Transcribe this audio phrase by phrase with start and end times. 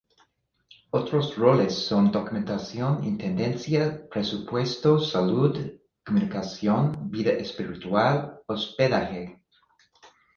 [0.89, 5.55] Otros roles son: documentación, intendencia, presupuesto, salud,
[6.03, 9.39] comunicación, vida espiritual, hospedaje.